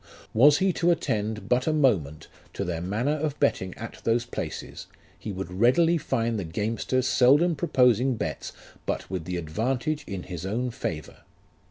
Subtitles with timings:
[0.33, 4.87] "Was he to attend but a moment to their manner of betting at those places,
[5.19, 8.51] he would readily find the gamester seldom proposing bets
[8.87, 11.17] but with the advantage in his own favour.